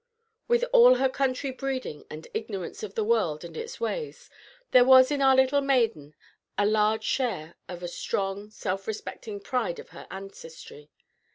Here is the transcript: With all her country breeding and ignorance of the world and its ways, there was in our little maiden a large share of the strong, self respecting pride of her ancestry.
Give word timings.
With 0.47 0.65
all 0.73 0.95
her 0.95 1.09
country 1.09 1.51
breeding 1.51 2.05
and 2.09 2.27
ignorance 2.33 2.81
of 2.81 2.95
the 2.95 3.03
world 3.03 3.43
and 3.43 3.55
its 3.55 3.79
ways, 3.79 4.31
there 4.71 4.83
was 4.83 5.11
in 5.11 5.21
our 5.21 5.35
little 5.35 5.61
maiden 5.61 6.15
a 6.57 6.65
large 6.65 7.03
share 7.03 7.53
of 7.69 7.81
the 7.81 7.87
strong, 7.87 8.49
self 8.49 8.87
respecting 8.87 9.39
pride 9.39 9.77
of 9.77 9.89
her 9.89 10.07
ancestry. 10.09 10.89